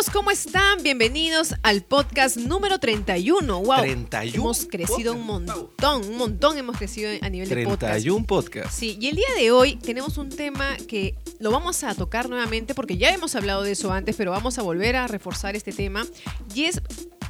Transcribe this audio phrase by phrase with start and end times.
[0.00, 0.82] amigos, ¿cómo están?
[0.82, 3.60] Bienvenidos al podcast número 31.
[3.60, 3.80] Wow.
[3.80, 7.92] 31 Hemos crecido un montón, un montón hemos crecido a nivel de podcast.
[7.92, 8.70] 31 podcast.
[8.70, 12.74] Sí, y el día de hoy tenemos un tema que lo vamos a tocar nuevamente
[12.74, 16.06] porque ya hemos hablado de eso antes, pero vamos a volver a reforzar este tema
[16.54, 16.80] y es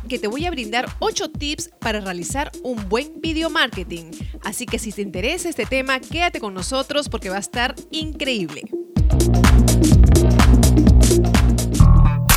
[0.09, 4.13] que te voy a brindar 8 tips para realizar un buen video marketing.
[4.45, 8.63] Así que si te interesa este tema, quédate con nosotros porque va a estar increíble.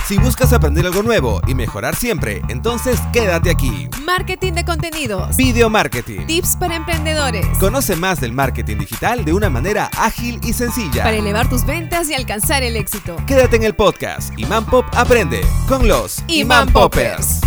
[0.05, 3.87] Si buscas aprender algo nuevo y mejorar siempre, entonces quédate aquí.
[4.03, 5.37] Marketing de contenidos.
[5.37, 6.25] Video marketing.
[6.25, 7.45] Tips para emprendedores.
[7.57, 11.03] Conoce más del marketing digital de una manera ágil y sencilla.
[11.03, 13.15] Para elevar tus ventas y alcanzar el éxito.
[13.25, 15.39] Quédate en el podcast Imán Pop Aprende
[15.69, 17.39] con los Imán Poppers.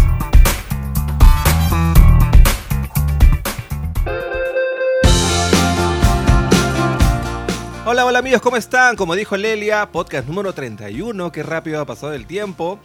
[7.97, 8.95] Hola, hola amigos, ¿cómo están?
[8.95, 12.79] Como dijo Lelia, podcast número 31, qué rápido ha pasado el tiempo.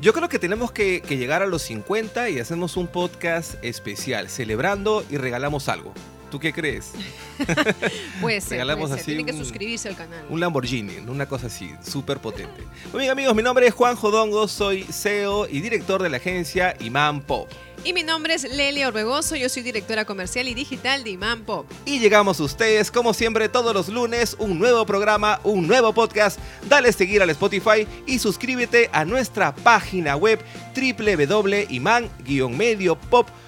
[0.00, 4.28] Yo creo que tenemos que, que llegar a los 50 y hacemos un podcast especial,
[4.28, 5.92] celebrando y regalamos algo.
[6.30, 6.92] ¿Tú qué crees?
[8.20, 8.52] Puede ser.
[8.52, 9.00] Regalamos puede ser.
[9.00, 10.24] así Tienen que un- suscribirse al canal.
[10.30, 12.62] Un Lamborghini, una cosa así, súper potente.
[12.92, 16.76] Muy bien amigos, mi nombre es Juan Jodongo, soy CEO y director de la agencia
[16.78, 17.50] Imán Pop.
[17.84, 21.66] Y mi nombre es Lelia Orbegoso, yo soy directora comercial y digital de Imán Pop.
[21.84, 26.38] Y llegamos a ustedes, como siempre, todos los lunes, un nuevo programa, un nuevo podcast.
[26.68, 30.38] Dale seguir al Spotify y suscríbete a nuestra página web
[30.76, 33.41] www.iman-mediopop.com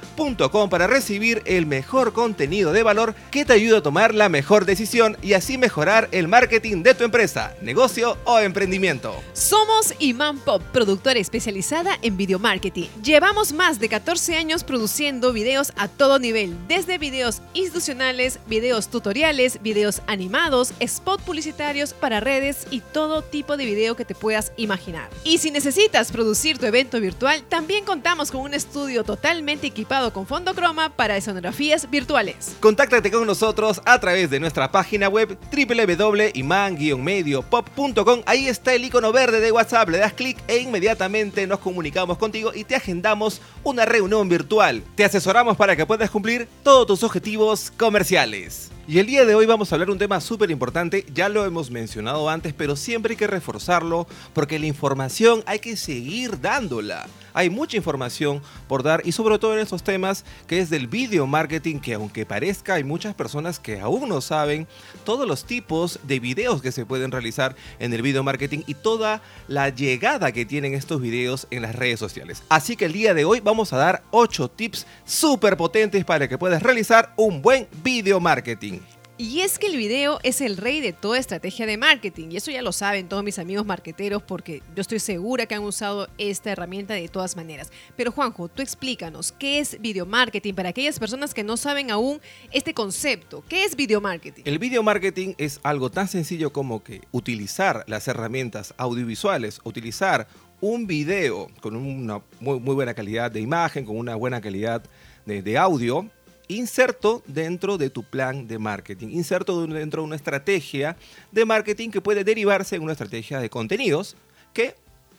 [0.71, 5.17] para recibir el mejor contenido de valor que te ayude a tomar la mejor decisión
[5.23, 9.21] y así mejorar el marketing de tu empresa, negocio o emprendimiento.
[9.33, 12.89] Somos Imán Pop, productora especializada en video marketing.
[13.03, 19.61] Llevamos más de 14 años produciendo videos a todo nivel, desde videos institucionales, videos tutoriales,
[19.63, 25.11] videos animados, spot publicitarios para redes y todo tipo de video que te puedas imaginar.
[25.25, 30.27] Y si necesitas producir tu evento virtual, también contamos con un estudio totalmente equipado con
[30.27, 32.57] fondo croma para escenografías virtuales.
[32.61, 38.23] Contáctate con nosotros a través de nuestra página web www.iman-mediopop.com.
[38.27, 42.53] Ahí está el icono verde de WhatsApp, le das clic e inmediatamente nos comunicamos contigo
[42.55, 44.83] y te agendamos una reunión virtual.
[44.95, 48.74] Te asesoramos para que puedas cumplir todos tus objetivos comerciales.
[48.87, 51.71] Y el día de hoy vamos a hablar un tema súper importante, ya lo hemos
[51.71, 57.07] mencionado antes, pero siempre hay que reforzarlo porque la información hay que seguir dándola.
[57.33, 61.27] Hay mucha información por dar y sobre todo en estos temas que es del video
[61.27, 64.69] marketing, que aunque parezca hay muchas personas que aún no saben
[65.05, 69.23] todos los tipos de videos que se pueden realizar en el video marketing y toda
[69.49, 72.43] la llegada que tienen estos videos en las redes sociales.
[72.51, 76.37] Así que el día de hoy vamos a dar 8 tips súper potentes para que
[76.37, 78.74] puedas realizar un buen video marketing.
[79.17, 82.31] Y es que el video es el rey de toda estrategia de marketing.
[82.33, 85.63] Y eso ya lo saben todos mis amigos marqueteros porque yo estoy segura que han
[85.63, 87.71] usado esta herramienta de todas maneras.
[87.97, 92.21] Pero Juanjo, tú explícanos, ¿qué es video marketing para aquellas personas que no saben aún
[92.51, 93.45] este concepto?
[93.49, 94.43] ¿Qué es video marketing?
[94.47, 100.27] El video marketing es algo tan sencillo como que utilizar las herramientas audiovisuales, utilizar
[100.61, 104.83] un video con una muy, buena calidad de imagen, con una buena calidad
[105.25, 106.11] de audio,
[106.49, 110.97] inserto dentro de tu plan de marketing, inserto dentro de una estrategia
[111.33, 114.17] de marketing que puede derivarse en una estrategia de contenidos
[114.53, 114.75] que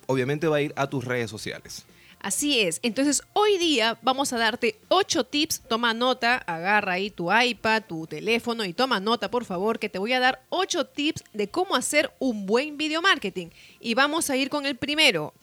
[0.08, 1.86] obviamente va a ir a tus redes sociales.
[2.26, 2.80] Así es.
[2.82, 5.62] Entonces, hoy día vamos a darte 8 tips.
[5.68, 10.00] Toma nota, agarra ahí tu iPad, tu teléfono y toma nota, por favor, que te
[10.00, 13.50] voy a dar 8 tips de cómo hacer un buen video marketing.
[13.80, 15.36] Y vamos a ir con el primero.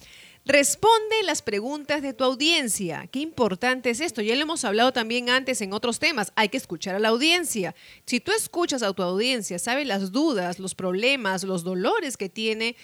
[0.45, 3.07] Responde las preguntas de tu audiencia.
[3.13, 4.23] Qué importante es esto.
[4.23, 6.33] Ya lo hemos hablado también antes en otros temas.
[6.35, 7.77] Hay que escuchar a la audiencia.
[8.07, 12.75] Si tú escuchas a tu audiencia, sabes las dudas, los problemas, los dolores que tiene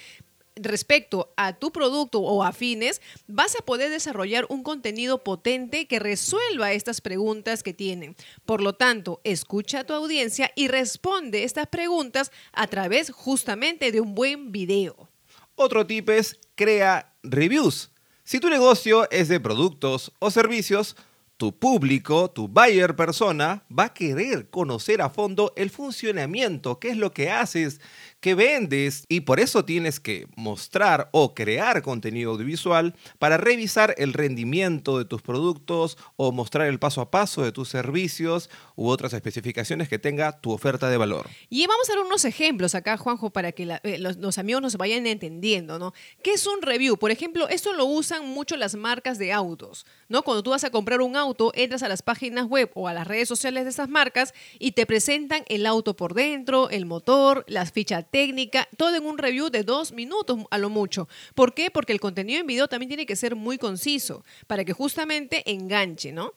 [0.54, 6.72] respecto a tu producto o afines, vas a poder desarrollar un contenido potente que resuelva
[6.72, 8.14] estas preguntas que tienen.
[8.44, 14.00] Por lo tanto, escucha a tu audiencia y responde estas preguntas a través justamente de
[14.00, 15.08] un buen video.
[15.56, 17.90] Otro tip es crea reviews.
[18.24, 20.96] Si tu negocio es de productos o servicios,
[21.38, 26.96] tu público, tu buyer persona, va a querer conocer a fondo el funcionamiento, qué es
[26.96, 27.80] lo que haces,
[28.20, 34.12] qué vendes, y por eso tienes que mostrar o crear contenido audiovisual para revisar el
[34.12, 39.12] rendimiento de tus productos o mostrar el paso a paso de tus servicios u otras
[39.12, 41.28] especificaciones que tenga tu oferta de valor.
[41.48, 45.06] Y vamos a dar unos ejemplos acá, Juanjo, para que eh, los, amigos nos vayan
[45.06, 45.94] entendiendo, ¿no?
[46.22, 46.96] ¿Qué es un review?
[46.96, 50.22] Por ejemplo, esto lo usan mucho las marcas de autos, ¿no?
[50.22, 53.06] Cuando tú vas a comprar un auto, entras a las páginas web o a las
[53.06, 57.64] redes sociales de esas marcas y te presentan el auto por dentro, el motor, la
[57.66, 61.08] ficha técnica, todo en un review de dos minutos a lo mucho.
[61.34, 61.70] ¿Por qué?
[61.70, 66.12] Porque el contenido en video también tiene que ser muy conciso para que justamente enganche,
[66.12, 66.32] ¿no?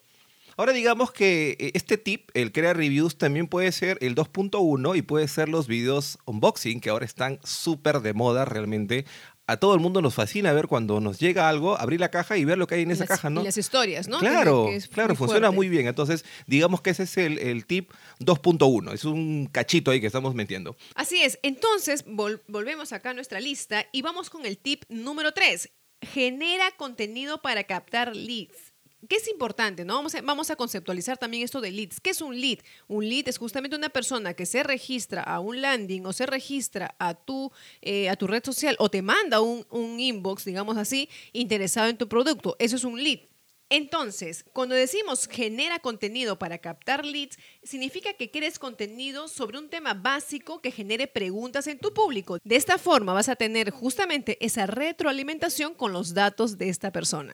[0.57, 5.01] Ahora digamos que eh, este tip, el crear reviews, también puede ser el 2.1 y
[5.01, 9.05] puede ser los videos unboxing, que ahora están súper de moda realmente.
[9.51, 12.45] A todo el mundo nos fascina ver cuando nos llega algo, abrir la caja y
[12.45, 13.41] ver lo que hay en esa Las- caja, ¿no?
[13.41, 14.19] Y las historias, ¿no?
[14.19, 15.55] Claro, Que es claro, funciona fuerte.
[15.55, 15.87] muy bien.
[15.87, 18.93] Entonces, digamos que ese es el, el tip 2.1.
[18.93, 20.77] Es un cachito ahí que estamos metiendo.
[20.95, 21.37] Así es.
[21.43, 25.69] Entonces, vol- volvemos acá a nuestra lista y vamos con el tip número 3.
[26.01, 28.70] Genera contenido para captar leads.
[29.09, 29.85] ¿Qué es importante?
[29.85, 29.95] ¿no?
[30.23, 31.99] Vamos, a, conceptualizar también esto de leads.
[31.99, 32.59] ¿Qué es un lead?
[32.87, 36.95] Un lead es justamente una persona que se registra a un landing o se registra
[36.99, 37.51] a tu,
[37.81, 41.97] eh, a tu red social o te manda un, un inbox, digamos así, interesado en
[41.97, 42.55] tu producto.
[42.59, 43.19] Eso es un lead.
[43.71, 49.93] Entonces, cuando decimos genera contenido para captar leads, significa que quieres contenido sobre un tema
[49.93, 52.37] básico que genere preguntas en tu público.
[52.43, 57.33] De esta forma vas a tener justamente esa retroalimentación con los datos de esta persona.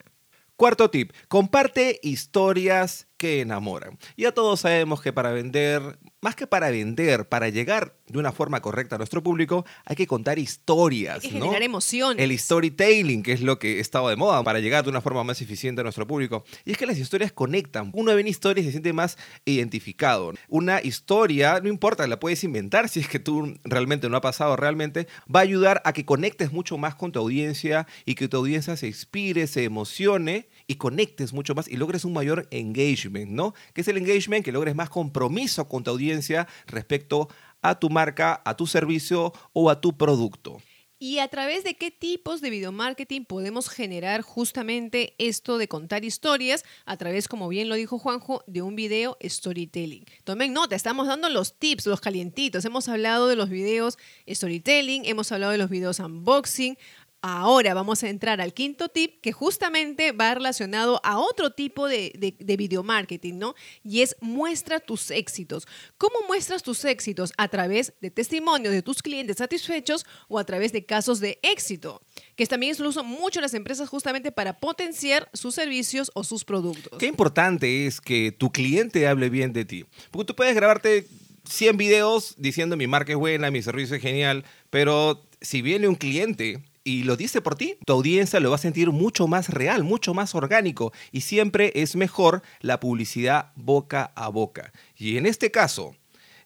[0.58, 3.98] Cuarto tip, comparte historias que enamoran.
[4.16, 8.62] Ya todos sabemos que para vender, más que para vender, para llegar de una forma
[8.62, 11.46] correcta a nuestro público, hay que contar historias, Hay que ¿no?
[11.46, 12.24] generar emociones.
[12.24, 15.42] El storytelling, que es lo que estaba de moda para llegar de una forma más
[15.42, 16.46] eficiente a nuestro público.
[16.64, 17.92] Y es que las historias conectan.
[17.94, 20.34] Uno ve una historia y se siente más identificado.
[20.48, 24.56] Una historia, no importa, la puedes inventar si es que tú realmente no ha pasado
[24.56, 28.38] realmente, va a ayudar a que conectes mucho más con tu audiencia y que tu
[28.38, 33.54] audiencia se inspire, se emocione y conectes mucho más y logres un mayor engagement, ¿no?
[33.74, 34.44] ¿Qué es el engagement?
[34.44, 37.30] Que logres más compromiso con tu audiencia respecto
[37.62, 40.58] a tu marca, a tu servicio o a tu producto.
[41.00, 46.04] ¿Y a través de qué tipos de video marketing podemos generar justamente esto de contar
[46.04, 46.66] historias?
[46.86, 50.06] A través, como bien lo dijo Juanjo, de un video storytelling.
[50.24, 52.66] Tomen nota, estamos dando los tips, los calientitos.
[52.66, 56.80] Hemos hablado de los videos storytelling, hemos hablado de los videos unboxing.
[57.30, 62.14] Ahora vamos a entrar al quinto tip que justamente va relacionado a otro tipo de,
[62.18, 63.54] de, de video marketing, ¿no?
[63.84, 65.68] Y es muestra tus éxitos.
[65.98, 67.34] ¿Cómo muestras tus éxitos?
[67.38, 72.02] A través de testimonios de tus clientes satisfechos o a través de casos de éxito,
[72.38, 76.98] que también lo usan mucho las empresas justamente para potenciar sus servicios o sus productos.
[76.98, 79.86] Qué importante es que tu cliente hable bien de ti.
[80.12, 81.06] Porque tú puedes grabarte
[81.44, 85.96] 100 videos diciendo mi marca es buena, mi servicio es genial, pero si viene un
[85.96, 89.84] cliente y lo dice por ti, tu audiencia lo va a sentir mucho más real,
[89.84, 94.72] mucho más orgánico y siempre es mejor la publicidad boca a boca.
[94.96, 95.98] Y en este caso,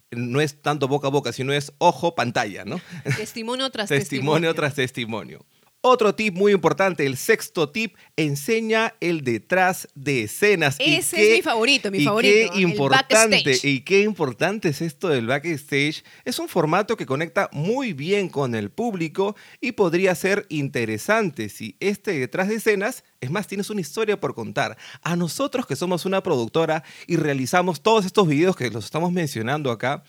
[0.09, 2.81] no es tanto boca a boca, sino es ojo pantalla, ¿no?
[3.17, 5.45] Testimonio tras testimonio tras testimonio.
[5.83, 10.75] Otro tip muy importante, el sexto tip, enseña el detrás de escenas.
[10.77, 12.51] Ese qué- es mi favorito, mi y favorito.
[12.53, 13.65] Qué el importante, backstage.
[13.65, 16.03] y qué importante es esto del backstage.
[16.23, 21.75] Es un formato que conecta muy bien con el público y podría ser interesante si
[21.79, 24.77] este detrás de escenas, es más, tienes una historia por contar.
[25.01, 29.71] A nosotros que somos una productora y realizamos todos estos videos que los estamos mencionando
[29.71, 30.03] acá,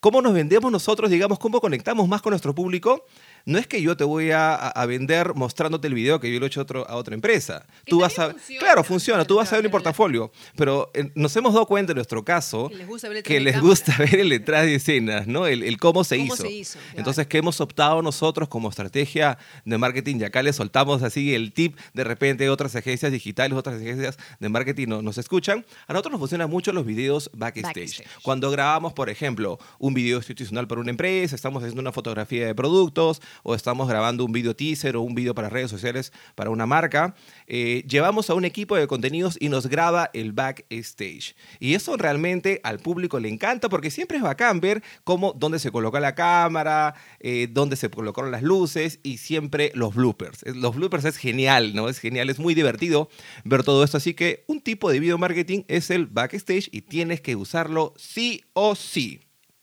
[0.00, 3.06] ¿Cómo nos vendemos nosotros, digamos, cómo conectamos más con nuestro público?
[3.44, 6.46] No es que yo te voy a, a vender mostrándote el video que yo lo
[6.46, 7.66] he hecho a, otro- a otra empresa.
[7.86, 11.34] Tú vas a, funciona, claro, funciona, tú vas a ver la- portafolio, pero eh, nos
[11.36, 13.68] hemos dado cuenta en nuestro caso Que les gusta ver el que de les cámara.
[13.68, 15.46] gusta ver el detrás de escenas, ¿no?
[15.46, 16.42] El, el cómo se ¿Cómo hizo.
[16.42, 16.78] se hizo?
[16.78, 16.98] Claro.
[16.98, 20.16] Entonces, ¿qué hemos optado nosotros como estrategia de marketing?
[20.20, 24.48] Y acá les soltamos así el tip, de repente otras agencias digitales, otras agencias de
[24.48, 25.64] marketing no- nos escuchan.
[25.86, 27.62] A nosotros nos funcionan mucho los videos backstage.
[27.74, 28.06] Backstage.
[28.22, 32.54] Cuando grabamos, por ejemplo, un video institucional para una empresa, estamos haciendo una fotografía de
[32.54, 36.66] productos o estamos grabando un video teaser o un video para redes sociales para una
[36.66, 37.14] marca,
[37.46, 41.34] eh, llevamos a un equipo de contenidos y nos graba el backstage.
[41.60, 45.70] Y eso realmente al público le encanta porque siempre es bacán ver cómo, dónde se
[45.70, 50.44] coloca la cámara, eh, dónde se colocaron las luces y siempre los bloopers.
[50.46, 51.88] Los bloopers es genial, ¿no?
[51.88, 53.08] Es genial, es muy divertido
[53.44, 53.96] ver todo esto.
[53.96, 58.44] Así que un tipo de video marketing es el backstage y tienes que usarlo sí
[58.52, 59.20] o sí.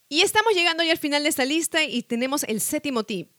[0.09, 3.29] Y estamos llegando ya al final de esta lista y tenemos el séptimo tip.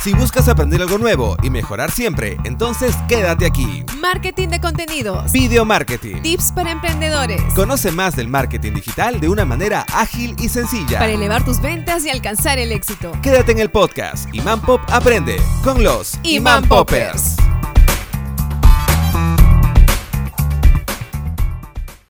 [0.02, 3.84] Si buscas aprender algo nuevo y mejorar siempre, entonces quédate aquí.
[4.00, 5.30] Marketing de contenidos.
[5.34, 6.22] Video marketing.
[6.22, 7.42] Tips para emprendedores.
[7.54, 11.00] Conoce más del marketing digital de una manera ágil y sencilla.
[11.00, 13.12] Para elevar tus ventas y alcanzar el éxito.
[13.22, 17.36] Quédate en el podcast Imán Pop Aprende con los Imán Poppers.